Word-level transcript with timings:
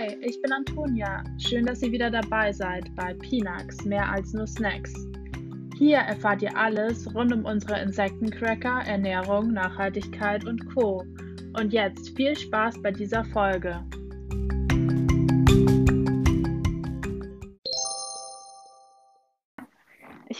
Hi, 0.00 0.16
ich 0.22 0.40
bin 0.40 0.50
Antonia. 0.50 1.22
Schön, 1.36 1.66
dass 1.66 1.82
ihr 1.82 1.92
wieder 1.92 2.10
dabei 2.10 2.52
seid 2.52 2.90
bei 2.96 3.12
Pinax, 3.12 3.84
mehr 3.84 4.10
als 4.10 4.32
nur 4.32 4.46
Snacks. 4.46 4.94
Hier 5.76 5.98
erfahrt 5.98 6.40
ihr 6.40 6.56
alles 6.56 7.14
rund 7.14 7.34
um 7.34 7.44
unsere 7.44 7.82
Insektencracker, 7.82 8.84
Ernährung, 8.86 9.52
Nachhaltigkeit 9.52 10.46
und 10.46 10.74
Co. 10.74 11.04
Und 11.52 11.74
jetzt 11.74 12.16
viel 12.16 12.34
Spaß 12.34 12.80
bei 12.80 12.92
dieser 12.92 13.26
Folge. 13.26 13.84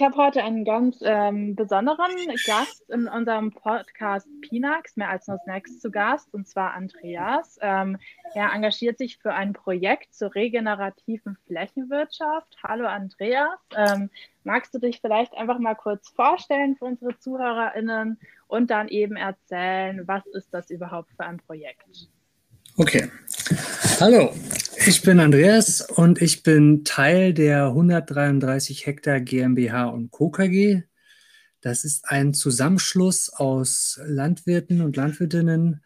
Ich 0.00 0.06
habe 0.06 0.16
heute 0.16 0.42
einen 0.42 0.64
ganz 0.64 1.00
ähm, 1.02 1.54
besonderen 1.54 2.10
Gast 2.46 2.88
in 2.88 3.06
unserem 3.06 3.52
Podcast 3.52 4.26
Pinax, 4.40 4.96
mehr 4.96 5.10
als 5.10 5.28
nur 5.28 5.36
Snacks 5.40 5.78
zu 5.78 5.90
Gast, 5.90 6.32
und 6.32 6.48
zwar 6.48 6.72
Andreas. 6.72 7.58
Ähm, 7.60 7.98
er 8.32 8.50
engagiert 8.54 8.96
sich 8.96 9.18
für 9.18 9.34
ein 9.34 9.52
Projekt 9.52 10.14
zur 10.14 10.34
regenerativen 10.34 11.36
Flächenwirtschaft. 11.46 12.56
Hallo 12.62 12.86
Andreas, 12.86 13.58
ähm, 13.76 14.08
magst 14.42 14.72
du 14.72 14.78
dich 14.78 15.02
vielleicht 15.02 15.34
einfach 15.34 15.58
mal 15.58 15.74
kurz 15.74 16.08
vorstellen 16.08 16.76
für 16.76 16.86
unsere 16.86 17.18
ZuhörerInnen 17.18 18.18
und 18.48 18.70
dann 18.70 18.88
eben 18.88 19.16
erzählen, 19.16 20.08
was 20.08 20.24
ist 20.28 20.48
das 20.54 20.70
überhaupt 20.70 21.10
für 21.14 21.26
ein 21.26 21.36
Projekt? 21.40 22.08
Okay. 22.78 23.10
Hallo, 24.00 24.32
ich 24.90 25.02
bin 25.02 25.20
Andreas 25.20 25.82
und 25.82 26.20
ich 26.20 26.42
bin 26.42 26.82
Teil 26.82 27.32
der 27.32 27.66
133 27.66 28.86
Hektar 28.86 29.20
GmbH 29.20 29.84
und 29.84 30.10
Co. 30.10 30.30
KG. 30.30 30.82
Das 31.60 31.84
ist 31.84 32.06
ein 32.08 32.34
Zusammenschluss 32.34 33.28
aus 33.28 34.00
Landwirten 34.04 34.80
und 34.80 34.96
Landwirtinnen 34.96 35.84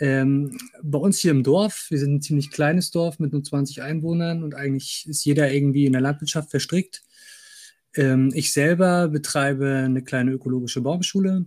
ähm, 0.00 0.58
bei 0.82 0.98
uns 0.98 1.20
hier 1.20 1.30
im 1.30 1.44
Dorf. 1.44 1.86
Wir 1.90 2.00
sind 2.00 2.14
ein 2.14 2.22
ziemlich 2.22 2.50
kleines 2.50 2.90
Dorf 2.90 3.20
mit 3.20 3.30
nur 3.30 3.44
20 3.44 3.82
Einwohnern 3.82 4.42
und 4.42 4.56
eigentlich 4.56 5.06
ist 5.08 5.24
jeder 5.24 5.52
irgendwie 5.52 5.86
in 5.86 5.92
der 5.92 6.02
Landwirtschaft 6.02 6.50
verstrickt. 6.50 7.04
Ähm, 7.94 8.32
ich 8.34 8.52
selber 8.52 9.06
betreibe 9.06 9.82
eine 9.84 10.02
kleine 10.02 10.32
ökologische 10.32 10.80
Baumschule 10.80 11.46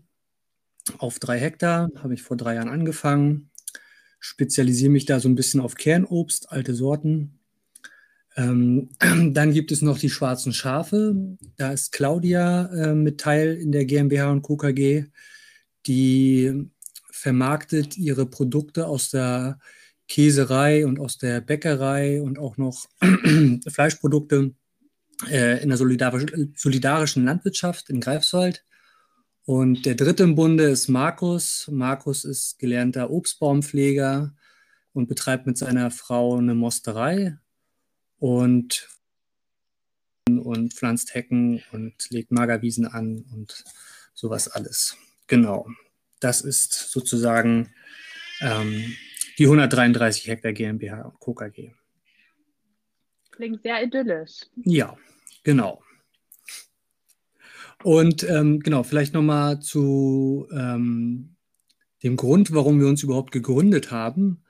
auf 1.00 1.20
drei 1.20 1.38
Hektar, 1.38 1.90
habe 2.02 2.14
ich 2.14 2.24
vor 2.24 2.38
drei 2.38 2.56
Jahren 2.56 2.70
angefangen 2.70 3.50
spezialisiere 4.24 4.90
mich 4.90 5.06
da 5.06 5.20
so 5.20 5.28
ein 5.28 5.36
bisschen 5.36 5.60
auf 5.60 5.76
Kernobst, 5.76 6.50
alte 6.50 6.74
Sorten. 6.74 7.40
Ähm, 8.38 8.90
dann 9.34 9.52
gibt 9.52 9.72
es 9.74 9.82
noch 9.82 10.00
die 10.00 10.10
schwarzen 10.10 10.54
Schafe. 10.54 11.14
Da 11.58 11.74
ist 11.74 11.92
Claudia 11.92 12.68
äh, 12.74 12.96
mit 12.96 13.20
Teil 13.20 13.56
in 13.56 13.74
der 13.74 13.84
GmbH 13.84 14.32
und 14.32 14.42
Co. 14.42 14.56
KG, 14.56 15.06
die 15.86 16.70
vermarktet 17.12 17.98
ihre 17.98 18.26
Produkte 18.26 18.88
aus 18.88 19.10
der 19.10 19.60
Käserei 20.08 20.86
und 20.86 21.00
aus 21.00 21.18
der 21.18 21.42
Bäckerei 21.42 22.22
und 22.22 22.40
auch 22.40 22.56
noch 22.56 22.88
Fleischprodukte 23.68 24.54
äh, 25.30 25.62
in 25.62 25.68
der 25.68 25.78
solidarischen 25.78 27.26
Landwirtschaft 27.26 27.90
in 27.90 28.00
Greifswald. 28.00 28.64
Und 29.46 29.86
der 29.86 29.96
dritte 29.96 30.24
im 30.24 30.36
Bunde 30.36 30.64
ist 30.66 30.88
Markus. 30.88 31.68
Markus 31.70 32.24
ist 32.24 32.60
gelernter 32.60 33.10
Obstbaumpfleger 33.10 34.34
und 34.94 35.08
betreibt 35.08 35.46
mit 35.46 35.58
seiner 35.58 35.92
Frau 35.92 36.38
eine 36.38 36.56
Mosterei 36.56 37.38
und, 38.20 38.88
und 40.30 40.74
pflanzt 40.74 41.14
Hecken 41.14 41.62
und 41.74 41.94
legt 42.10 42.32
Magerwiesen 42.32 42.88
an 42.88 43.26
und 43.34 43.66
sowas 44.14 44.48
alles. 44.48 44.98
Genau. 45.28 45.68
Das 46.22 46.40
ist 46.40 46.72
sozusagen 46.72 47.74
ähm, 48.40 48.96
die 49.38 49.46
133 49.46 50.28
Hektar 50.28 50.54
GmbH 50.54 51.02
und 51.02 51.20
Co. 51.20 51.34
KG. 51.34 51.74
Klingt 53.32 53.62
sehr 53.62 53.84
idyllisch. 53.84 54.46
Ja, 54.64 54.96
genau. 55.44 55.84
Und 57.84 58.24
ähm, 58.30 58.60
genau, 58.60 58.84
vielleicht 58.84 59.14
nochmal 59.14 59.60
zu 59.60 60.48
ähm, 60.52 61.36
dem 62.02 62.16
Grund, 62.16 62.54
warum 62.54 62.80
wir 62.80 62.88
uns 62.88 63.04
überhaupt 63.04 63.32
gegründet 63.32 63.92
haben. 63.92 64.44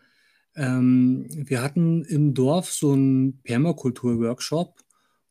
Ähm, 0.55 1.25
wir 1.29 1.61
hatten 1.61 2.03
im 2.05 2.33
Dorf 2.33 2.71
so 2.71 2.94
einen 2.94 3.41
Permakultur-Workshop 3.41 4.79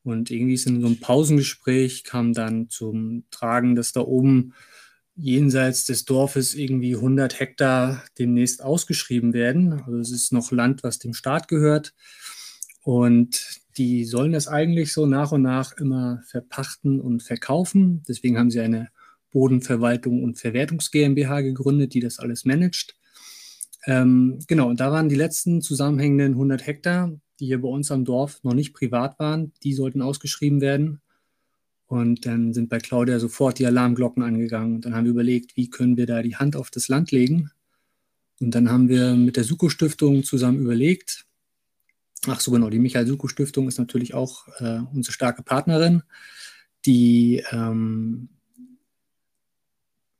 und 0.02 0.30
irgendwie 0.30 0.54
ist 0.54 0.66
in 0.66 0.80
so 0.80 0.86
einem 0.88 0.98
Pausengespräch 0.98 2.02
kam 2.02 2.32
dann 2.32 2.68
zum 2.68 3.24
Tragen, 3.30 3.76
dass 3.76 3.92
da 3.92 4.00
oben 4.00 4.54
jenseits 5.14 5.84
des 5.84 6.04
Dorfes 6.04 6.54
irgendwie 6.54 6.96
100 6.96 7.38
Hektar 7.38 8.02
demnächst 8.18 8.62
ausgeschrieben 8.62 9.32
werden. 9.32 9.74
Also 9.84 9.98
es 9.98 10.10
ist 10.10 10.32
noch 10.32 10.50
Land, 10.50 10.82
was 10.82 10.98
dem 10.98 11.14
Staat 11.14 11.46
gehört. 11.48 11.94
Und 12.82 13.61
die 13.76 14.04
sollen 14.04 14.32
das 14.32 14.48
eigentlich 14.48 14.92
so 14.92 15.06
nach 15.06 15.32
und 15.32 15.42
nach 15.42 15.76
immer 15.76 16.22
verpachten 16.26 17.00
und 17.00 17.22
verkaufen. 17.22 18.02
Deswegen 18.08 18.38
haben 18.38 18.50
sie 18.50 18.60
eine 18.60 18.88
Bodenverwaltung 19.30 20.22
und 20.22 20.38
Verwertungs 20.38 20.90
GmbH 20.90 21.40
gegründet, 21.40 21.94
die 21.94 22.00
das 22.00 22.18
alles 22.18 22.44
managt. 22.44 22.94
Ähm, 23.86 24.38
genau, 24.46 24.68
und 24.68 24.80
da 24.80 24.92
waren 24.92 25.08
die 25.08 25.16
letzten 25.16 25.60
zusammenhängenden 25.60 26.32
100 26.32 26.66
Hektar, 26.66 27.12
die 27.40 27.46
hier 27.46 27.60
bei 27.60 27.68
uns 27.68 27.90
am 27.90 28.04
Dorf 28.04 28.44
noch 28.44 28.54
nicht 28.54 28.74
privat 28.74 29.18
waren, 29.18 29.52
die 29.62 29.72
sollten 29.72 30.02
ausgeschrieben 30.02 30.60
werden. 30.60 31.00
Und 31.86 32.24
dann 32.24 32.54
sind 32.54 32.70
bei 32.70 32.78
Claudia 32.78 33.18
sofort 33.18 33.58
die 33.58 33.66
Alarmglocken 33.66 34.22
angegangen. 34.22 34.76
Und 34.76 34.84
dann 34.86 34.94
haben 34.94 35.04
wir 35.04 35.10
überlegt, 35.10 35.56
wie 35.56 35.68
können 35.68 35.96
wir 35.96 36.06
da 36.06 36.22
die 36.22 36.36
Hand 36.36 36.56
auf 36.56 36.70
das 36.70 36.88
Land 36.88 37.10
legen. 37.10 37.50
Und 38.40 38.54
dann 38.54 38.70
haben 38.70 38.88
wir 38.88 39.14
mit 39.14 39.36
der 39.36 39.44
Suko-Stiftung 39.44 40.24
zusammen 40.24 40.60
überlegt, 40.60 41.26
Ach 42.26 42.40
so, 42.40 42.50
genau. 42.52 42.70
Die 42.70 42.78
Michael 42.78 43.06
Suko 43.06 43.28
Stiftung 43.28 43.68
ist 43.68 43.78
natürlich 43.78 44.14
auch 44.14 44.46
äh, 44.58 44.80
unsere 44.92 45.12
starke 45.12 45.42
Partnerin, 45.42 46.02
die 46.86 47.42
ähm, 47.50 48.28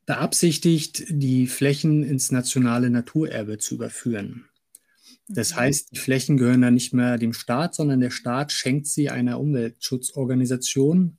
beabsichtigt, 0.06 1.04
die 1.08 1.46
Flächen 1.46 2.02
ins 2.02 2.32
nationale 2.32 2.90
Naturerbe 2.90 3.58
zu 3.58 3.76
überführen. 3.76 4.46
Das 5.28 5.52
mhm. 5.52 5.56
heißt, 5.56 5.92
die 5.92 5.98
Flächen 5.98 6.36
gehören 6.36 6.62
dann 6.62 6.74
nicht 6.74 6.92
mehr 6.92 7.18
dem 7.18 7.32
Staat, 7.32 7.74
sondern 7.74 8.00
der 8.00 8.10
Staat 8.10 8.52
schenkt 8.52 8.86
sie 8.86 9.10
einer 9.10 9.38
Umweltschutzorganisation 9.38 11.18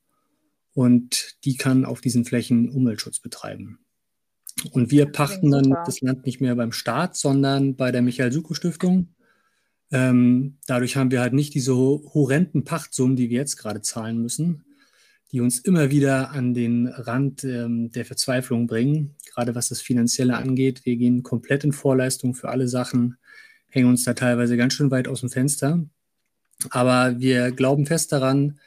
und 0.73 1.37
die 1.45 1.55
kann 1.55 1.85
auf 1.85 2.01
diesen 2.01 2.25
Flächen 2.25 2.69
Umweltschutz 2.69 3.19
betreiben. 3.19 3.79
Und 4.71 4.91
wir 4.91 5.07
pachten 5.07 5.49
dann 5.51 5.75
das 5.85 6.01
Land 6.01 6.25
nicht 6.25 6.41
mehr 6.41 6.55
beim 6.55 6.71
Staat, 6.71 7.15
sondern 7.15 7.75
bei 7.75 7.91
der 7.91 8.01
Michael 8.01 8.31
Suko 8.31 8.53
Stiftung. 8.53 9.15
Ähm, 9.91 10.57
dadurch 10.65 10.95
haben 10.95 11.11
wir 11.11 11.21
halt 11.21 11.33
nicht 11.33 11.53
diese 11.53 11.73
horrenden 11.75 12.63
Pachtsummen, 12.63 13.15
die 13.15 13.29
wir 13.29 13.37
jetzt 13.37 13.57
gerade 13.57 13.81
zahlen 13.81 14.19
müssen, 14.19 14.65
die 15.31 15.41
uns 15.41 15.59
immer 15.59 15.91
wieder 15.91 16.31
an 16.31 16.53
den 16.53 16.87
Rand 16.87 17.43
ähm, 17.43 17.91
der 17.91 18.05
Verzweiflung 18.05 18.67
bringen, 18.67 19.15
gerade 19.33 19.55
was 19.55 19.69
das 19.69 19.81
Finanzielle 19.81 20.37
angeht. 20.37 20.85
Wir 20.85 20.95
gehen 20.95 21.23
komplett 21.23 21.63
in 21.63 21.73
Vorleistung 21.73 22.33
für 22.33 22.49
alle 22.49 22.67
Sachen, 22.67 23.17
hängen 23.69 23.89
uns 23.89 24.03
da 24.03 24.13
teilweise 24.13 24.57
ganz 24.57 24.73
schön 24.73 24.91
weit 24.91 25.07
aus 25.07 25.21
dem 25.21 25.29
Fenster. 25.29 25.83
Aber 26.69 27.19
wir 27.19 27.51
glauben 27.51 27.85
fest 27.85 28.11
daran, 28.11 28.59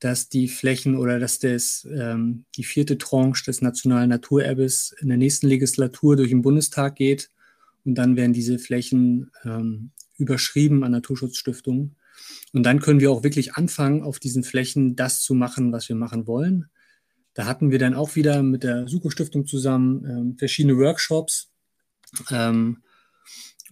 dass 0.00 0.30
die 0.30 0.48
Flächen 0.48 0.96
oder 0.96 1.18
dass 1.18 1.38
das, 1.38 1.86
ähm, 1.90 2.46
die 2.56 2.64
vierte 2.64 2.96
Tranche 2.98 3.44
des 3.44 3.60
nationalen 3.60 4.08
Naturerbes 4.08 4.94
in 4.98 5.08
der 5.08 5.18
nächsten 5.18 5.46
Legislatur 5.46 6.16
durch 6.16 6.30
den 6.30 6.42
Bundestag 6.42 6.96
geht. 6.96 7.30
Und 7.84 7.96
dann 7.96 8.16
werden 8.16 8.32
diese 8.32 8.58
Flächen 8.58 9.30
ähm, 9.44 9.90
überschrieben 10.20 10.84
an 10.84 10.92
Naturschutzstiftungen. 10.92 11.96
Und 12.52 12.64
dann 12.64 12.80
können 12.80 13.00
wir 13.00 13.10
auch 13.10 13.22
wirklich 13.22 13.54
anfangen, 13.54 14.02
auf 14.02 14.18
diesen 14.18 14.44
Flächen 14.44 14.96
das 14.96 15.22
zu 15.22 15.34
machen, 15.34 15.72
was 15.72 15.88
wir 15.88 15.96
machen 15.96 16.26
wollen. 16.26 16.66
Da 17.34 17.46
hatten 17.46 17.70
wir 17.70 17.78
dann 17.78 17.94
auch 17.94 18.16
wieder 18.16 18.42
mit 18.42 18.64
der 18.64 18.88
Suko-Stiftung 18.88 19.46
zusammen 19.46 20.04
ähm, 20.04 20.36
verschiedene 20.36 20.76
Workshops 20.76 21.52
ähm, 22.30 22.82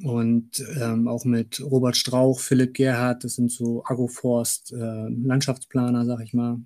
und 0.05 0.64
ähm, 0.81 1.08
auch 1.08 1.25
mit 1.25 1.61
Robert 1.61 1.96
Strauch, 1.96 2.38
Philipp 2.38 2.75
Gerhardt, 2.75 3.25
das 3.25 3.34
sind 3.34 3.50
so 3.50 3.84
Agroforst, 3.84 4.72
äh, 4.72 5.08
Landschaftsplaner, 5.08 6.05
sag 6.05 6.20
ich 6.20 6.34
mal. 6.34 6.61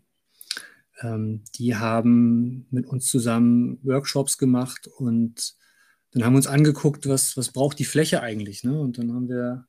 Ähm, 1.00 1.42
die 1.56 1.76
haben 1.76 2.66
mit 2.70 2.86
uns 2.86 3.06
zusammen 3.06 3.78
Workshops 3.82 4.36
gemacht 4.36 4.86
und 4.98 5.54
dann 6.12 6.24
haben 6.24 6.34
wir 6.34 6.38
uns 6.38 6.46
angeguckt, 6.46 7.08
was, 7.08 7.38
was 7.38 7.52
braucht 7.52 7.78
die 7.78 7.86
Fläche 7.86 8.20
eigentlich. 8.20 8.64
Ne? 8.64 8.78
Und 8.78 8.98
dann 8.98 9.14
haben 9.14 9.28
wir 9.30 9.66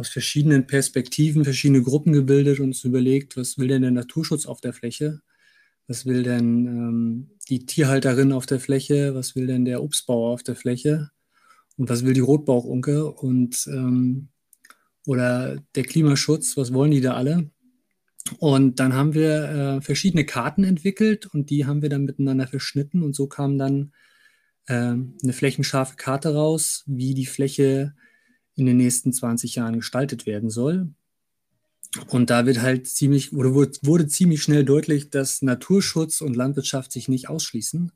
aus 0.00 0.08
verschiedenen 0.08 0.66
Perspektiven 0.66 1.44
verschiedene 1.44 1.82
Gruppen 1.82 2.14
gebildet 2.14 2.58
und 2.58 2.68
uns 2.68 2.84
überlegt, 2.84 3.36
was 3.36 3.58
will 3.58 3.68
denn 3.68 3.82
der 3.82 3.90
Naturschutz 3.90 4.46
auf 4.46 4.62
der 4.62 4.72
Fläche? 4.72 5.20
Was 5.86 6.06
will 6.06 6.22
denn 6.22 6.66
ähm, 6.66 7.30
die 7.50 7.66
Tierhalterin 7.66 8.32
auf 8.32 8.46
der 8.46 8.60
Fläche? 8.60 9.14
Was 9.14 9.36
will 9.36 9.46
denn 9.46 9.66
der 9.66 9.82
Obstbauer 9.82 10.32
auf 10.32 10.42
der 10.42 10.56
Fläche? 10.56 11.10
Und 11.76 11.90
was 11.90 12.04
will 12.04 12.14
die 12.14 12.20
Rotbauchunke? 12.20 13.12
Und 13.12 13.66
ähm, 13.66 14.28
oder 15.06 15.58
der 15.74 15.84
Klimaschutz, 15.84 16.56
was 16.56 16.72
wollen 16.72 16.92
die 16.92 17.02
da 17.02 17.14
alle? 17.14 17.50
Und 18.38 18.80
dann 18.80 18.94
haben 18.94 19.12
wir 19.12 19.42
äh, 19.50 19.80
verschiedene 19.82 20.24
Karten 20.24 20.64
entwickelt 20.64 21.26
und 21.26 21.50
die 21.50 21.66
haben 21.66 21.82
wir 21.82 21.90
dann 21.90 22.04
miteinander 22.04 22.46
verschnitten 22.46 23.02
und 23.02 23.14
so 23.14 23.26
kam 23.26 23.58
dann 23.58 23.92
äh, 24.66 24.74
eine 24.74 25.32
flächenscharfe 25.32 25.96
Karte 25.96 26.34
raus, 26.34 26.84
wie 26.86 27.12
die 27.12 27.26
Fläche 27.26 27.94
in 28.60 28.66
den 28.66 28.76
nächsten 28.76 29.12
20 29.12 29.56
Jahren 29.56 29.76
gestaltet 29.76 30.26
werden 30.26 30.50
soll. 30.50 30.90
Und 32.08 32.30
da 32.30 32.46
wird 32.46 32.62
halt 32.62 32.86
ziemlich, 32.86 33.32
oder 33.32 33.52
wurde, 33.52 33.72
wurde 33.82 34.06
ziemlich 34.06 34.42
schnell 34.42 34.64
deutlich, 34.64 35.10
dass 35.10 35.42
Naturschutz 35.42 36.20
und 36.20 36.36
Landwirtschaft 36.36 36.92
sich 36.92 37.08
nicht 37.08 37.28
ausschließen. 37.28 37.90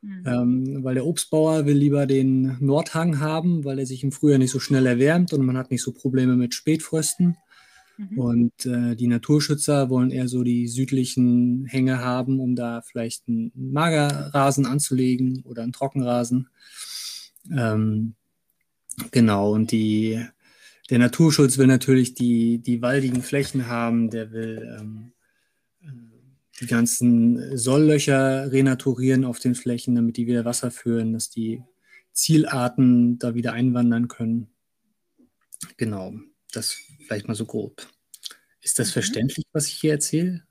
Mhm. 0.00 0.22
Ähm, 0.24 0.84
weil 0.84 0.94
der 0.94 1.06
Obstbauer 1.06 1.66
will 1.66 1.76
lieber 1.76 2.06
den 2.06 2.56
Nordhang 2.60 3.18
haben, 3.20 3.64
weil 3.64 3.80
er 3.80 3.86
sich 3.86 4.04
im 4.04 4.12
Frühjahr 4.12 4.38
nicht 4.38 4.52
so 4.52 4.60
schnell 4.60 4.86
erwärmt 4.86 5.32
und 5.32 5.44
man 5.44 5.56
hat 5.56 5.70
nicht 5.70 5.82
so 5.82 5.92
Probleme 5.92 6.36
mit 6.36 6.54
Spätfrösten. 6.54 7.36
Mhm. 7.98 8.18
Und 8.18 8.66
äh, 8.66 8.94
die 8.94 9.08
Naturschützer 9.08 9.90
wollen 9.90 10.10
eher 10.10 10.28
so 10.28 10.44
die 10.44 10.68
südlichen 10.68 11.66
Hänge 11.66 11.98
haben, 11.98 12.38
um 12.38 12.54
da 12.54 12.80
vielleicht 12.82 13.26
einen 13.28 13.50
Magerrasen 13.54 14.66
anzulegen 14.66 15.42
oder 15.44 15.64
einen 15.64 15.72
Trockenrasen. 15.72 16.48
Ähm, 17.50 18.14
genau, 19.10 19.52
und 19.52 19.72
die, 19.72 20.24
der 20.90 20.98
Naturschutz 20.98 21.58
will 21.58 21.66
natürlich 21.66 22.14
die, 22.14 22.58
die 22.58 22.82
waldigen 22.82 23.22
Flächen 23.22 23.66
haben, 23.66 24.10
der 24.10 24.32
will 24.32 24.78
ähm, 24.78 25.12
die 26.60 26.66
ganzen 26.66 27.56
Solllöcher 27.56 28.50
renaturieren 28.50 29.24
auf 29.24 29.38
den 29.38 29.54
Flächen, 29.54 29.94
damit 29.94 30.16
die 30.16 30.26
wieder 30.26 30.44
Wasser 30.44 30.70
führen, 30.70 31.12
dass 31.12 31.30
die 31.30 31.62
Zielarten 32.12 33.18
da 33.18 33.34
wieder 33.34 33.52
einwandern 33.52 34.08
können. 34.08 34.48
Genau, 35.76 36.14
das 36.52 36.76
vielleicht 37.06 37.28
mal 37.28 37.34
so 37.34 37.46
grob. 37.46 37.86
Ist 38.60 38.78
das 38.78 38.88
mhm. 38.88 38.92
verständlich, 38.92 39.46
was 39.52 39.68
ich 39.68 39.74
hier 39.74 39.92
erzähle? 39.92 40.42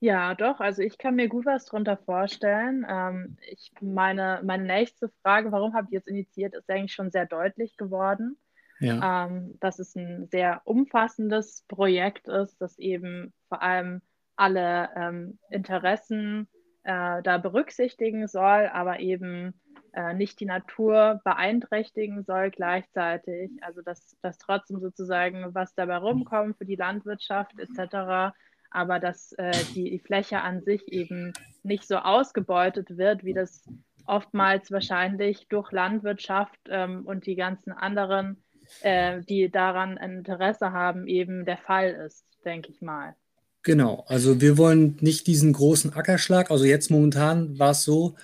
Ja, 0.00 0.34
doch. 0.34 0.60
Also 0.60 0.80
ich 0.80 0.96
kann 0.96 1.14
mir 1.14 1.28
gut 1.28 1.44
was 1.44 1.66
darunter 1.66 1.98
vorstellen. 1.98 2.86
Ähm, 2.88 3.36
ich 3.50 3.70
meine, 3.82 4.40
meine 4.42 4.64
nächste 4.64 5.10
Frage, 5.22 5.52
warum 5.52 5.74
habt 5.74 5.92
ihr 5.92 5.98
es 5.98 6.06
initiiert, 6.06 6.54
ist 6.54 6.70
eigentlich 6.70 6.94
schon 6.94 7.10
sehr 7.10 7.26
deutlich 7.26 7.76
geworden. 7.76 8.38
Ja. 8.80 9.26
Ähm, 9.26 9.58
dass 9.60 9.78
es 9.78 9.94
ein 9.94 10.26
sehr 10.28 10.62
umfassendes 10.64 11.66
Projekt 11.68 12.28
ist, 12.28 12.58
das 12.62 12.78
eben 12.78 13.34
vor 13.48 13.60
allem 13.62 14.00
alle 14.36 14.88
ähm, 14.96 15.38
Interessen 15.50 16.48
äh, 16.82 17.22
da 17.22 17.36
berücksichtigen 17.36 18.26
soll, 18.26 18.70
aber 18.72 19.00
eben 19.00 19.52
äh, 19.92 20.14
nicht 20.14 20.40
die 20.40 20.46
Natur 20.46 21.20
beeinträchtigen 21.24 22.24
soll 22.24 22.50
gleichzeitig. 22.50 23.50
Also 23.60 23.82
dass, 23.82 24.16
dass 24.22 24.38
trotzdem 24.38 24.80
sozusagen 24.80 25.54
was 25.54 25.74
dabei 25.74 25.98
rumkommt 25.98 26.56
für 26.56 26.64
die 26.64 26.76
Landwirtschaft 26.76 27.58
etc., 27.58 28.34
aber 28.70 28.98
dass 28.98 29.32
äh, 29.32 29.52
die, 29.74 29.90
die 29.90 29.98
Fläche 29.98 30.40
an 30.40 30.62
sich 30.62 30.86
eben 30.92 31.32
nicht 31.62 31.86
so 31.86 31.96
ausgebeutet 31.96 32.96
wird, 32.96 33.24
wie 33.24 33.34
das 33.34 33.64
oftmals 34.06 34.70
wahrscheinlich 34.70 35.46
durch 35.48 35.70
Landwirtschaft 35.72 36.58
ähm, 36.68 37.06
und 37.06 37.26
die 37.26 37.36
ganzen 37.36 37.72
anderen, 37.72 38.42
äh, 38.82 39.20
die 39.22 39.50
daran 39.50 39.96
Interesse 39.96 40.72
haben, 40.72 41.06
eben 41.06 41.44
der 41.44 41.58
Fall 41.58 41.90
ist, 42.06 42.24
denke 42.44 42.70
ich 42.70 42.80
mal. 42.80 43.14
Genau, 43.62 44.04
also 44.08 44.40
wir 44.40 44.56
wollen 44.56 44.96
nicht 45.00 45.26
diesen 45.26 45.52
großen 45.52 45.92
Ackerschlag. 45.92 46.50
Also 46.50 46.64
jetzt 46.64 46.90
momentan 46.90 47.58
war 47.58 47.72
es 47.72 47.84
so, 47.84 48.16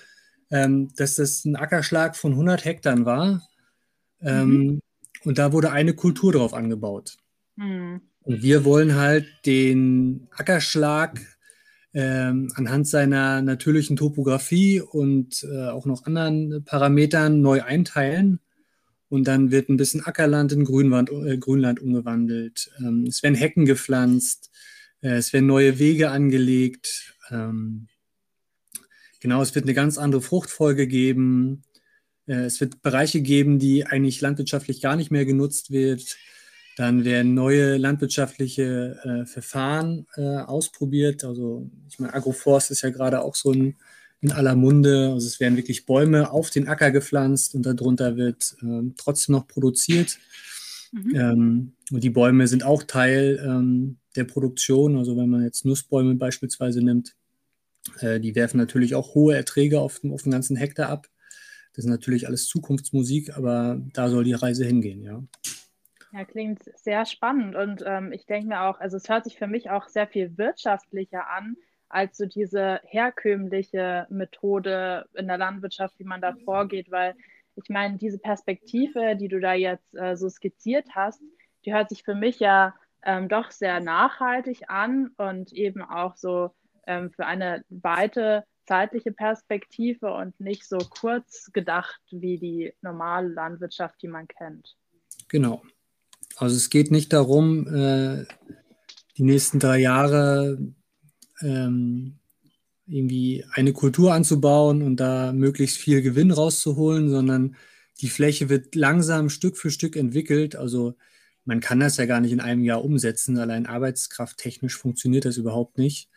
ähm, 0.49 0.89
dass 0.95 1.15
das 1.15 1.45
ein 1.45 1.55
Ackerschlag 1.55 2.15
von 2.15 2.31
100 2.31 2.65
Hektar 2.65 3.05
war. 3.05 3.47
Ähm, 4.21 4.49
mhm. 4.49 4.81
Und 5.23 5.37
da 5.37 5.51
wurde 5.51 5.71
eine 5.71 5.93
Kultur 5.93 6.33
drauf 6.33 6.53
angebaut. 6.53 7.17
Mhm. 7.55 8.01
Und 8.27 8.43
wir 8.43 8.65
wollen 8.65 8.95
halt 8.95 9.25
den 9.45 10.27
Ackerschlag 10.31 11.21
ähm, 11.93 12.51
anhand 12.55 12.85
seiner 12.85 13.41
natürlichen 13.41 13.95
Topografie 13.95 14.81
und 14.81 15.47
äh, 15.49 15.67
auch 15.67 15.85
noch 15.85 16.05
anderen 16.05 16.61
Parametern 16.65 17.39
neu 17.39 17.63
einteilen. 17.63 18.41
Und 19.07 19.29
dann 19.29 19.51
wird 19.51 19.69
ein 19.69 19.77
bisschen 19.77 20.05
Ackerland 20.05 20.51
in 20.51 20.65
Grünwand, 20.65 21.09
äh, 21.09 21.37
Grünland 21.37 21.79
umgewandelt. 21.79 22.69
Ähm, 22.79 23.05
es 23.07 23.23
werden 23.23 23.35
Hecken 23.35 23.63
gepflanzt. 23.63 24.51
Äh, 24.99 25.15
es 25.15 25.31
werden 25.31 25.45
neue 25.45 25.79
Wege 25.79 26.09
angelegt. 26.09 27.15
Ähm, 27.31 27.87
genau, 29.21 29.41
es 29.41 29.55
wird 29.55 29.63
eine 29.63 29.73
ganz 29.73 29.97
andere 29.97 30.21
Fruchtfolge 30.21 30.85
geben. 30.85 31.63
Äh, 32.25 32.43
es 32.43 32.59
wird 32.59 32.81
Bereiche 32.81 33.21
geben, 33.21 33.57
die 33.57 33.85
eigentlich 33.85 34.19
landwirtschaftlich 34.19 34.81
gar 34.81 34.97
nicht 34.97 35.11
mehr 35.11 35.23
genutzt 35.23 35.71
wird. 35.71 36.17
Dann 36.77 37.05
werden 37.05 37.33
neue 37.33 37.77
landwirtschaftliche 37.77 38.99
äh, 39.03 39.25
Verfahren 39.25 40.05
äh, 40.15 40.21
ausprobiert. 40.21 41.23
Also 41.23 41.71
ich 41.89 41.97
meine, 41.97 42.13
Agroforst 42.13 42.69
ist 42.69 42.83
ja 42.83 42.91
gerade 42.91 43.23
auch 43.23 43.33
so 43.33 43.51
ein, 43.51 43.77
in 44.21 44.31
aller 44.31 44.55
Munde. 44.55 45.09
Also 45.11 45.25
es 45.25 45.39
werden 45.39 45.57
wirklich 45.57 45.87
Bäume 45.87 46.29
auf 46.29 46.51
den 46.51 46.67
Acker 46.67 46.91
gepflanzt 46.91 47.55
und 47.55 47.65
darunter 47.65 48.15
wird 48.15 48.55
äh, 48.61 48.91
trotzdem 48.95 49.33
noch 49.33 49.47
produziert. 49.47 50.19
Mhm. 50.91 51.15
Ähm, 51.15 51.73
und 51.91 52.03
die 52.03 52.11
Bäume 52.11 52.47
sind 52.47 52.63
auch 52.63 52.83
Teil 52.83 53.43
ähm, 53.43 53.97
der 54.15 54.25
Produktion. 54.25 54.97
Also 54.97 55.17
wenn 55.17 55.29
man 55.29 55.41
jetzt 55.41 55.65
Nussbäume 55.65 56.13
beispielsweise 56.13 56.83
nimmt, 56.83 57.15
äh, 58.01 58.19
die 58.19 58.35
werfen 58.35 58.57
natürlich 58.57 58.93
auch 58.93 59.15
hohe 59.15 59.35
Erträge 59.35 59.81
auf, 59.81 59.99
auf 60.11 60.21
den 60.21 60.31
ganzen 60.31 60.55
Hektar 60.55 60.89
ab. 60.89 61.07
Das 61.73 61.85
ist 61.85 61.89
natürlich 61.89 62.27
alles 62.27 62.45
Zukunftsmusik, 62.45 63.35
aber 63.35 63.81
da 63.93 64.09
soll 64.11 64.25
die 64.25 64.33
Reise 64.33 64.63
hingehen, 64.63 65.01
ja. 65.01 65.23
Ja, 66.17 66.25
klingt 66.25 66.63
sehr 66.75 67.05
spannend 67.05 67.55
und 67.55 67.83
ähm, 67.85 68.11
ich 68.11 68.25
denke 68.25 68.47
mir 68.47 68.61
auch, 68.61 68.79
also 68.79 68.97
es 68.97 69.07
hört 69.07 69.25
sich 69.25 69.37
für 69.37 69.45
mich 69.45 69.69
auch 69.69 69.87
sehr 69.87 70.07
viel 70.07 70.35
wirtschaftlicher 70.35 71.29
an, 71.29 71.55
als 71.89 72.17
so 72.17 72.25
diese 72.25 72.79
herkömmliche 72.85 74.07
Methode 74.09 75.07
in 75.13 75.27
der 75.27 75.37
Landwirtschaft, 75.37 75.99
wie 75.99 76.05
man 76.05 76.19
da 76.19 76.33
vorgeht, 76.43 76.89
weil 76.89 77.13
ich 77.55 77.69
meine, 77.69 77.97
diese 77.97 78.17
Perspektive, 78.17 79.15
die 79.15 79.27
du 79.27 79.39
da 79.39 79.53
jetzt 79.53 79.93
äh, 79.93 80.17
so 80.17 80.27
skizziert 80.27 80.87
hast, 80.95 81.21
die 81.65 81.73
hört 81.73 81.89
sich 81.89 82.01
für 82.01 82.15
mich 82.15 82.39
ja 82.39 82.73
ähm, 83.03 83.29
doch 83.29 83.51
sehr 83.51 83.79
nachhaltig 83.79 84.71
an 84.71 85.11
und 85.17 85.53
eben 85.53 85.83
auch 85.83 86.15
so 86.15 86.49
ähm, 86.87 87.11
für 87.11 87.27
eine 87.27 87.63
weite 87.69 88.43
zeitliche 88.65 89.11
Perspektive 89.11 90.11
und 90.15 90.39
nicht 90.39 90.67
so 90.67 90.79
kurz 90.79 91.51
gedacht 91.53 92.01
wie 92.09 92.39
die 92.39 92.73
normale 92.81 93.27
Landwirtschaft, 93.27 94.01
die 94.01 94.07
man 94.07 94.27
kennt. 94.27 94.75
Genau. 95.27 95.61
Also 96.37 96.55
es 96.55 96.69
geht 96.69 96.91
nicht 96.91 97.13
darum, 97.13 97.67
äh, 97.67 98.25
die 99.17 99.23
nächsten 99.23 99.59
drei 99.59 99.79
Jahre 99.79 100.59
ähm, 101.41 102.19
irgendwie 102.85 103.43
eine 103.51 103.73
Kultur 103.73 104.13
anzubauen 104.13 104.81
und 104.81 104.97
da 104.97 105.33
möglichst 105.33 105.77
viel 105.77 106.01
Gewinn 106.01 106.31
rauszuholen, 106.31 107.09
sondern 107.09 107.55
die 107.99 108.09
Fläche 108.09 108.49
wird 108.49 108.75
langsam 108.75 109.29
Stück 109.29 109.57
für 109.57 109.71
Stück 109.71 109.95
entwickelt. 109.95 110.55
Also 110.55 110.95
man 111.43 111.59
kann 111.59 111.79
das 111.79 111.97
ja 111.97 112.05
gar 112.05 112.21
nicht 112.21 112.31
in 112.31 112.39
einem 112.39 112.63
Jahr 112.63 112.83
umsetzen. 112.83 113.37
Allein 113.39 113.65
arbeitskrafttechnisch 113.65 114.77
funktioniert 114.77 115.25
das 115.25 115.37
überhaupt 115.37 115.77
nicht. 115.77 116.09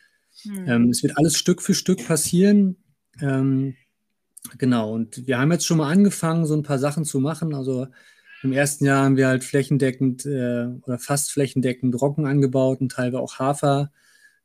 Hm. 0.43 0.69
Ähm, 0.69 0.89
es 0.91 1.03
wird 1.03 1.17
alles 1.17 1.37
Stück 1.37 1.63
für 1.63 1.75
Stück 1.75 2.07
passieren. 2.07 2.77
Ähm, 3.21 3.75
genau, 4.59 4.93
und 4.93 5.27
wir 5.27 5.39
haben 5.39 5.53
jetzt 5.53 5.67
schon 5.67 5.79
mal 5.79 5.91
angefangen, 5.91 6.47
so 6.47 6.55
ein 6.55 6.63
paar 6.63 6.79
Sachen 6.79 7.05
zu 7.05 7.21
machen. 7.21 7.55
Also 7.55 7.87
im 8.43 8.53
ersten 8.53 8.85
Jahr 8.87 9.05
haben 9.05 9.17
wir 9.17 9.29
halt 9.29 9.45
flächendeckend 9.45 10.25
äh, 10.25 10.67
oder 10.83 10.99
fast 10.99 11.33
flächendeckend 11.33 12.01
Roggen 12.01 12.27
angebaut 12.27 12.81
und 12.81 12.93
teilweise 12.93 13.21
auch 13.21 13.39
Hafer. 13.39 13.93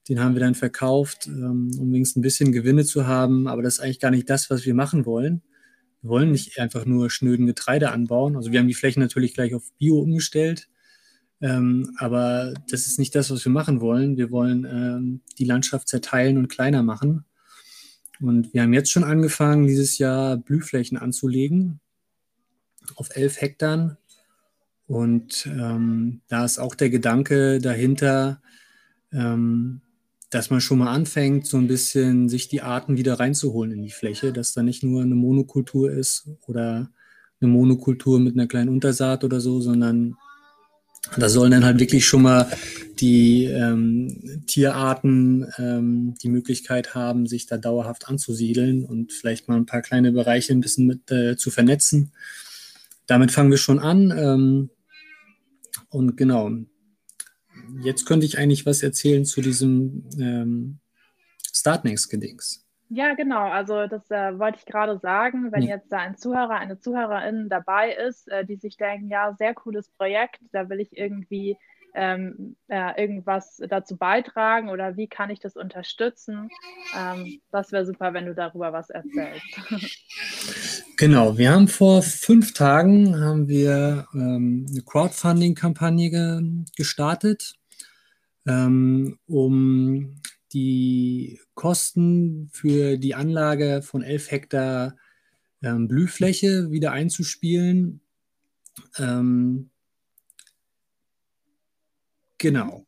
Den 0.09 0.19
haben 0.19 0.35
wir 0.35 0.41
dann 0.41 0.55
verkauft, 0.55 1.27
ähm, 1.27 1.71
um 1.79 1.91
wenigstens 1.91 2.17
ein 2.17 2.21
bisschen 2.21 2.51
Gewinne 2.51 2.83
zu 2.83 3.07
haben. 3.07 3.47
Aber 3.47 3.61
das 3.61 3.75
ist 3.75 3.79
eigentlich 3.79 3.99
gar 3.99 4.11
nicht 4.11 4.29
das, 4.29 4.49
was 4.49 4.65
wir 4.65 4.73
machen 4.73 5.05
wollen. 5.05 5.41
Wir 6.01 6.09
wollen 6.09 6.31
nicht 6.31 6.59
einfach 6.59 6.85
nur 6.85 7.09
schnöden 7.09 7.45
Getreide 7.47 7.91
anbauen. 7.91 8.35
Also 8.35 8.51
wir 8.51 8.59
haben 8.59 8.67
die 8.67 8.73
Flächen 8.73 9.01
natürlich 9.01 9.33
gleich 9.33 9.55
auf 9.55 9.71
Bio 9.77 9.99
umgestellt. 9.99 10.67
Ähm, 11.41 11.95
aber 11.97 12.53
das 12.69 12.87
ist 12.87 12.99
nicht 12.99 13.15
das, 13.15 13.31
was 13.31 13.43
wir 13.45 13.51
machen 13.51 13.81
wollen. 13.81 14.17
Wir 14.17 14.29
wollen 14.29 14.65
ähm, 14.65 15.21
die 15.39 15.45
Landschaft 15.45 15.87
zerteilen 15.87 16.37
und 16.37 16.49
kleiner 16.49 16.83
machen. 16.83 17.25
Und 18.19 18.53
wir 18.53 18.61
haben 18.61 18.73
jetzt 18.73 18.91
schon 18.91 19.03
angefangen, 19.03 19.67
dieses 19.67 19.97
Jahr 19.97 20.37
Blühflächen 20.37 20.97
anzulegen 20.97 21.79
auf 22.95 23.15
elf 23.15 23.41
Hektar. 23.41 23.97
Und 24.87 25.47
ähm, 25.47 26.21
da 26.27 26.45
ist 26.45 26.59
auch 26.59 26.75
der 26.75 26.89
Gedanke 26.89 27.59
dahinter, 27.59 28.41
ähm, 29.11 29.81
dass 30.29 30.49
man 30.49 30.61
schon 30.61 30.79
mal 30.79 30.91
anfängt, 30.91 31.47
so 31.47 31.57
ein 31.57 31.67
bisschen 31.67 32.29
sich 32.29 32.47
die 32.47 32.61
Arten 32.61 32.97
wieder 32.97 33.19
reinzuholen 33.19 33.71
in 33.71 33.83
die 33.83 33.91
Fläche, 33.91 34.33
dass 34.33 34.53
da 34.53 34.63
nicht 34.63 34.83
nur 34.83 35.01
eine 35.01 35.15
Monokultur 35.15 35.91
ist 35.91 36.27
oder 36.45 36.89
eine 37.39 37.51
Monokultur 37.51 38.19
mit 38.19 38.35
einer 38.35 38.47
kleinen 38.47 38.69
Untersaat 38.69 39.23
oder 39.23 39.39
so, 39.39 39.61
sondern 39.61 40.15
da 41.17 41.29
sollen 41.29 41.51
dann 41.51 41.65
halt 41.65 41.79
wirklich 41.79 42.05
schon 42.05 42.23
mal 42.23 42.47
die 42.99 43.45
ähm, 43.45 44.43
Tierarten 44.47 45.45
ähm, 45.57 46.15
die 46.21 46.29
Möglichkeit 46.29 46.95
haben, 46.95 47.27
sich 47.27 47.45
da 47.45 47.57
dauerhaft 47.57 48.07
anzusiedeln 48.07 48.85
und 48.85 49.13
vielleicht 49.13 49.47
mal 49.47 49.57
ein 49.57 49.67
paar 49.67 49.81
kleine 49.81 50.11
Bereiche 50.11 50.53
ein 50.53 50.61
bisschen 50.61 50.87
mit 50.87 51.11
äh, 51.11 51.37
zu 51.37 51.51
vernetzen. 51.51 52.11
Damit 53.07 53.31
fangen 53.31 53.51
wir 53.51 53.57
schon 53.57 53.79
an. 53.79 54.11
Ähm, 54.11 54.69
und 55.89 56.17
genau, 56.17 56.49
jetzt 57.81 58.05
könnte 58.05 58.25
ich 58.25 58.37
eigentlich 58.37 58.65
was 58.65 58.83
erzählen 58.83 59.25
zu 59.25 59.41
diesem 59.41 60.09
ähm, 60.19 60.79
Startnext-Gedings. 61.53 62.65
Ja, 62.89 63.15
genau. 63.15 63.49
Also 63.49 63.87
das 63.87 64.09
äh, 64.11 64.37
wollte 64.37 64.59
ich 64.59 64.65
gerade 64.65 64.99
sagen. 64.99 65.51
Wenn 65.51 65.63
jetzt 65.63 65.91
da 65.91 65.97
ein 65.97 66.17
Zuhörer, 66.17 66.51
eine 66.51 66.79
Zuhörerin 66.79 67.49
dabei 67.49 67.93
ist, 67.93 68.27
äh, 68.29 68.45
die 68.45 68.57
sich 68.57 68.77
denken, 68.77 69.09
ja, 69.09 69.33
sehr 69.37 69.53
cooles 69.53 69.89
Projekt, 69.89 70.39
da 70.51 70.69
will 70.69 70.79
ich 70.79 70.95
irgendwie 70.95 71.57
ähm, 71.95 72.57
äh, 72.67 73.01
irgendwas 73.01 73.61
dazu 73.69 73.97
beitragen 73.97 74.69
oder 74.69 74.97
wie 74.97 75.07
kann 75.07 75.29
ich 75.29 75.39
das 75.39 75.55
unterstützen? 75.55 76.49
Ähm, 76.95 77.41
das 77.51 77.71
wäre 77.71 77.85
super, 77.85 78.13
wenn 78.13 78.25
du 78.25 78.35
darüber 78.35 78.73
was 78.73 78.89
erzählst. 78.89 79.43
Genau, 80.97 81.37
wir 81.37 81.51
haben 81.51 81.67
vor 81.67 82.01
fünf 82.01 82.53
Tagen 82.53 83.19
haben 83.19 83.49
wir 83.49 84.07
ähm, 84.13 84.65
eine 84.69 84.81
Crowdfunding-Kampagne 84.81 86.09
ge 86.09 86.41
gestartet, 86.77 87.55
ähm, 88.45 89.19
um 89.27 90.21
die 90.53 91.41
Kosten 91.53 92.49
für 92.53 92.97
die 92.97 93.13
Anlage 93.13 93.81
von 93.81 94.03
11 94.03 94.31
Hektar 94.31 94.95
ähm, 95.61 95.89
Blühfläche 95.89 96.71
wieder 96.71 96.93
einzuspielen. 96.93 97.99
Ähm, 98.97 99.71
genau. 102.37 102.84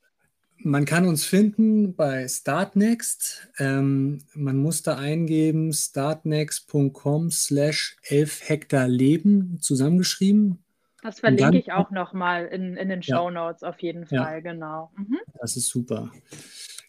Man 0.68 0.84
kann 0.84 1.08
uns 1.08 1.24
finden 1.24 1.96
bei 1.96 2.28
Startnext. 2.28 3.48
Ähm, 3.58 4.20
man 4.34 4.58
muss 4.58 4.84
da 4.84 4.98
eingeben 4.98 5.72
startnext.com 5.72 7.32
slash 7.32 7.96
11 8.04 8.50
Hektar 8.50 8.90
Leben 8.90 9.60
zusammengeschrieben. 9.62 10.62
Das 11.02 11.22
verlinke 11.22 11.44
dann, 11.44 11.54
ich 11.54 11.72
auch 11.72 11.90
nochmal 11.92 12.48
in, 12.48 12.76
in 12.76 12.90
den 12.90 13.02
Show 13.02 13.30
Notes 13.30 13.64
auf 13.64 13.82
jeden 13.82 14.08
Fall, 14.08 14.18
ja, 14.18 14.40
genau. 14.42 14.92
Mhm. 14.98 15.20
Das 15.40 15.56
ist 15.56 15.70
super. 15.70 16.12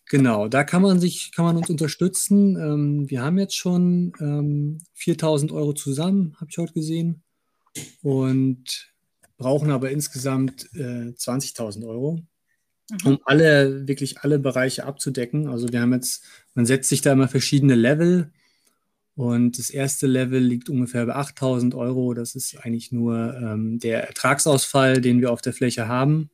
Genau, 0.07 0.49
da 0.49 0.65
kann 0.65 0.83
man 0.83 0.99
sich, 0.99 1.31
kann 1.31 1.45
man 1.45 1.57
uns 1.57 1.71
unterstützen. 1.71 2.57
Ähm, 2.57 3.09
wir 3.09 3.23
haben 3.23 3.39
jetzt 3.39 3.57
schon 3.57 4.13
ähm, 4.19 4.79
4000 4.95 5.53
Euro 5.53 5.73
zusammen, 5.73 6.35
habe 6.41 6.51
ich 6.51 6.59
heute 6.59 6.73
gesehen, 6.73 7.23
und 8.03 8.93
brauchen 9.37 9.71
aber 9.71 9.91
insgesamt 9.93 10.69
äh, 10.75 11.13
20.000 11.15 11.87
Euro. 11.87 12.19
Um 13.05 13.19
alle, 13.25 13.87
wirklich 13.87 14.21
alle 14.21 14.39
Bereiche 14.39 14.85
abzudecken. 14.85 15.49
Also 15.49 15.71
wir 15.73 15.81
haben 15.81 15.93
jetzt, 15.93 16.25
man 16.55 16.67
setzt 16.67 16.89
sich 16.89 17.03
da 17.03 17.13
immer 17.13 17.29
verschiedene 17.29 17.75
Level 17.75 18.31
und 19.15 19.59
das 19.59 19.71
erste 19.71 20.07
Level 20.07 20.41
liegt 20.41 20.71
ungefähr 20.71 21.05
bei 21.07 21.17
8000 21.17 21.75
Euro. 21.75 22.15
Das 22.15 22.35
ist 22.35 22.57
eigentlich 22.65 22.93
nur 22.93 23.35
ähm, 23.35 23.79
der 23.81 24.07
Ertragsausfall, 24.07 25.01
den 25.01 25.21
wir 25.21 25.33
auf 25.33 25.43
der 25.43 25.53
Fläche 25.53 25.89
haben. 25.89 26.31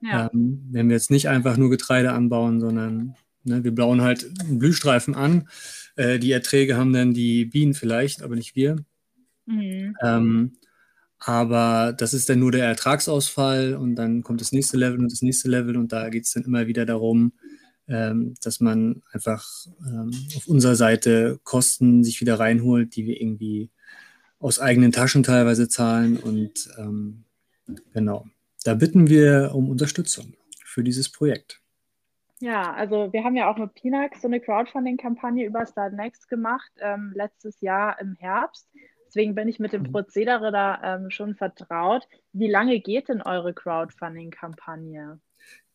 Ja. 0.00 0.30
Ähm, 0.32 0.62
wenn 0.70 0.88
wir 0.88 0.96
jetzt 0.96 1.10
nicht 1.10 1.28
einfach 1.28 1.56
nur 1.56 1.70
Getreide 1.70 2.12
anbauen, 2.12 2.58
sondern 2.58 3.14
ne, 3.44 3.62
wir 3.62 3.74
bauen 3.74 4.00
halt 4.00 4.28
einen 4.40 4.58
Blühstreifen 4.58 5.14
an. 5.14 5.48
Äh, 5.96 6.18
die 6.18 6.32
Erträge 6.32 6.76
haben 6.76 6.92
dann 6.92 7.14
die 7.14 7.44
Bienen 7.44 7.74
vielleicht, 7.74 8.22
aber 8.22 8.34
nicht 8.34 8.56
wir. 8.56 8.76
Mhm. 9.46 9.94
Ähm, 10.02 10.52
aber 11.24 11.92
das 11.92 12.14
ist 12.14 12.28
dann 12.28 12.40
nur 12.40 12.50
der 12.50 12.66
Ertragsausfall 12.66 13.74
und 13.74 13.94
dann 13.94 14.22
kommt 14.22 14.40
das 14.40 14.50
nächste 14.50 14.76
Level 14.76 14.98
und 14.98 15.12
das 15.12 15.22
nächste 15.22 15.48
Level 15.48 15.76
und 15.76 15.92
da 15.92 16.08
geht 16.08 16.24
es 16.24 16.32
dann 16.32 16.42
immer 16.42 16.66
wieder 16.66 16.84
darum, 16.84 17.32
ähm, 17.88 18.34
dass 18.42 18.60
man 18.60 19.02
einfach 19.12 19.46
ähm, 19.86 20.10
auf 20.36 20.48
unserer 20.48 20.74
Seite 20.74 21.38
Kosten 21.44 22.02
sich 22.02 22.20
wieder 22.20 22.40
reinholt, 22.40 22.96
die 22.96 23.06
wir 23.06 23.20
irgendwie 23.20 23.70
aus 24.40 24.58
eigenen 24.58 24.90
Taschen 24.90 25.22
teilweise 25.22 25.68
zahlen 25.68 26.16
und 26.16 26.68
ähm, 26.78 27.24
genau. 27.92 28.26
Da 28.64 28.74
bitten 28.74 29.08
wir 29.08 29.52
um 29.54 29.68
Unterstützung 29.70 30.34
für 30.64 30.82
dieses 30.82 31.10
Projekt. 31.10 31.60
Ja, 32.40 32.72
also 32.72 33.12
wir 33.12 33.22
haben 33.22 33.36
ja 33.36 33.48
auch 33.48 33.56
mit 33.56 33.72
Pinax 33.74 34.20
so 34.20 34.26
eine 34.26 34.40
Crowdfunding-Kampagne 34.40 35.46
über 35.46 35.64
Start 35.64 35.92
Next 35.92 36.28
gemacht, 36.28 36.72
ähm, 36.80 37.12
letztes 37.14 37.60
Jahr 37.60 38.00
im 38.00 38.16
Herbst. 38.18 38.68
Deswegen 39.12 39.34
bin 39.34 39.46
ich 39.48 39.58
mit 39.58 39.74
dem 39.74 39.82
mhm. 39.82 39.92
Prozedere 39.92 40.50
da 40.50 40.80
ähm, 40.82 41.10
schon 41.10 41.34
vertraut. 41.34 42.08
Wie 42.32 42.48
lange 42.48 42.80
geht 42.80 43.08
denn 43.08 43.20
eure 43.20 43.52
Crowdfunding-Kampagne? 43.52 45.20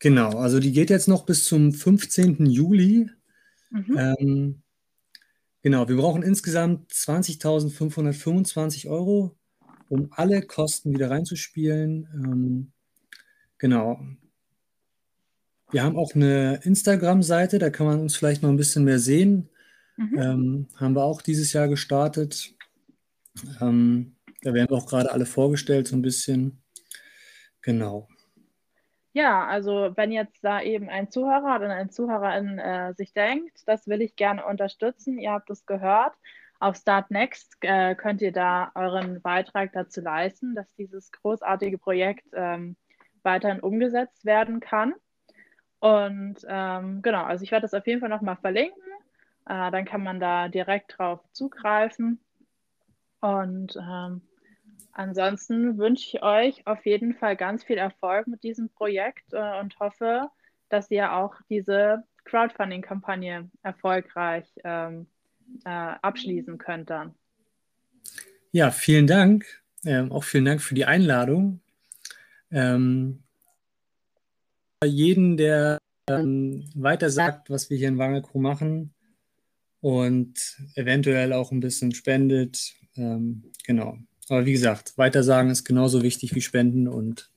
Genau, 0.00 0.38
also 0.38 0.58
die 0.58 0.72
geht 0.72 0.90
jetzt 0.90 1.06
noch 1.06 1.24
bis 1.24 1.44
zum 1.44 1.72
15. 1.72 2.46
Juli. 2.46 3.08
Mhm. 3.70 3.96
Ähm, 3.96 4.62
genau, 5.62 5.88
wir 5.88 5.96
brauchen 5.96 6.22
insgesamt 6.22 6.90
20.525 6.90 8.88
Euro, 8.88 9.36
um 9.88 10.08
alle 10.10 10.42
Kosten 10.42 10.92
wieder 10.92 11.10
reinzuspielen. 11.10 12.08
Ähm, 12.12 12.72
Genau. 13.58 14.00
Wir 15.70 15.82
haben 15.82 15.98
auch 15.98 16.14
eine 16.14 16.60
Instagram-Seite, 16.62 17.58
da 17.58 17.68
kann 17.68 17.86
man 17.86 18.00
uns 18.00 18.16
vielleicht 18.16 18.42
noch 18.42 18.48
ein 18.48 18.56
bisschen 18.56 18.84
mehr 18.84 18.98
sehen. 18.98 19.50
Mhm. 19.96 20.18
Ähm, 20.18 20.68
haben 20.76 20.94
wir 20.94 21.02
auch 21.02 21.20
dieses 21.20 21.52
Jahr 21.52 21.68
gestartet. 21.68 22.54
Ähm, 23.60 24.16
da 24.42 24.54
werden 24.54 24.76
auch 24.76 24.86
gerade 24.86 25.10
alle 25.12 25.26
vorgestellt, 25.26 25.88
so 25.88 25.96
ein 25.96 26.02
bisschen. 26.02 26.62
Genau. 27.62 28.08
Ja, 29.12 29.46
also 29.46 29.92
wenn 29.96 30.12
jetzt 30.12 30.44
da 30.44 30.62
eben 30.62 30.88
ein 30.88 31.10
Zuhörer 31.10 31.56
oder 31.56 31.70
eine 31.70 31.90
Zuhörerin 31.90 32.58
äh, 32.58 32.94
sich 32.94 33.12
denkt, 33.12 33.62
das 33.66 33.88
will 33.88 34.00
ich 34.00 34.16
gerne 34.16 34.44
unterstützen, 34.44 35.18
ihr 35.18 35.32
habt 35.32 35.50
es 35.50 35.66
gehört, 35.66 36.14
auf 36.60 36.76
Start 36.76 37.10
Next 37.10 37.56
äh, 37.60 37.94
könnt 37.94 38.20
ihr 38.20 38.32
da 38.32 38.70
euren 38.74 39.20
Beitrag 39.22 39.72
dazu 39.72 40.00
leisten, 40.00 40.54
dass 40.54 40.72
dieses 40.74 41.10
großartige 41.12 41.78
Projekt 41.78 42.26
ähm, 42.32 42.76
weiterhin 43.22 43.60
umgesetzt 43.60 44.24
werden 44.24 44.60
kann. 44.60 44.94
Und 45.80 46.44
ähm, 46.48 47.02
genau, 47.02 47.24
also 47.24 47.44
ich 47.44 47.52
werde 47.52 47.62
das 47.62 47.74
auf 47.74 47.86
jeden 47.86 48.00
Fall 48.00 48.08
nochmal 48.08 48.36
verlinken. 48.36 48.82
Äh, 49.46 49.70
dann 49.70 49.84
kann 49.84 50.02
man 50.02 50.18
da 50.18 50.48
direkt 50.48 50.98
drauf 50.98 51.20
zugreifen. 51.32 52.20
Und 53.20 53.76
ähm, 53.76 54.22
ansonsten 54.92 55.78
wünsche 55.78 56.16
ich 56.16 56.22
euch 56.22 56.66
auf 56.66 56.84
jeden 56.86 57.14
Fall 57.14 57.36
ganz 57.36 57.64
viel 57.64 57.78
Erfolg 57.78 58.26
mit 58.26 58.42
diesem 58.42 58.68
Projekt 58.68 59.32
äh, 59.32 59.60
und 59.60 59.78
hoffe, 59.80 60.28
dass 60.68 60.90
ihr 60.90 61.12
auch 61.12 61.34
diese 61.48 62.04
Crowdfunding-Kampagne 62.24 63.50
erfolgreich 63.62 64.46
ähm, 64.64 65.06
äh, 65.64 65.68
abschließen 65.68 66.58
könnt 66.58 66.90
dann. 66.90 67.14
Ja, 68.52 68.70
vielen 68.70 69.06
Dank. 69.06 69.46
Ähm, 69.84 70.12
auch 70.12 70.24
vielen 70.24 70.44
Dank 70.44 70.60
für 70.60 70.74
die 70.74 70.84
Einladung. 70.84 71.60
Ähm, 72.50 73.22
jeden, 74.84 75.36
der 75.36 75.78
ähm, 76.08 76.68
weiter 76.74 77.10
sagt, 77.10 77.50
was 77.50 77.70
wir 77.70 77.76
hier 77.76 77.88
in 77.88 77.98
Wangelkro 77.98 78.38
machen 78.38 78.94
und 79.80 80.56
eventuell 80.74 81.32
auch 81.32 81.52
ein 81.52 81.60
bisschen 81.60 81.92
spendet. 81.92 82.74
Ähm, 82.98 83.44
genau. 83.64 83.96
Aber 84.28 84.44
wie 84.44 84.52
gesagt, 84.52 84.92
weitersagen 84.96 85.50
ist 85.50 85.64
genauso 85.64 86.02
wichtig 86.02 86.34
wie 86.34 86.40
spenden 86.40 86.88
und 86.88 87.30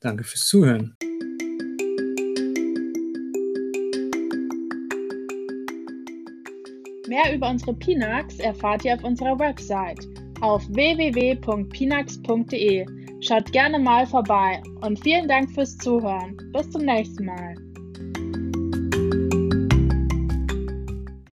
danke 0.00 0.24
fürs 0.24 0.46
Zuhören. 0.46 0.96
Mehr 7.06 7.34
über 7.34 7.50
unsere 7.50 7.74
Pinax 7.74 8.38
erfahrt 8.40 8.82
ihr 8.84 8.94
auf 8.94 9.04
unserer 9.04 9.38
Website 9.38 10.00
auf 10.40 10.66
www.pinax.de. 10.68 12.86
Schaut 13.20 13.52
gerne 13.52 13.78
mal 13.78 14.04
vorbei 14.06 14.60
und 14.82 14.98
vielen 15.00 15.28
Dank 15.28 15.50
fürs 15.52 15.78
Zuhören. 15.78 16.36
Bis 16.52 16.68
zum 16.70 16.82
nächsten 16.82 17.24
Mal. 17.24 17.63